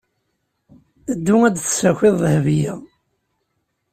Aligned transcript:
Ddu 1.15 1.35
ad 1.47 1.53
d-tessakiḍ 1.55 2.15
Dahbiya. 2.23 2.73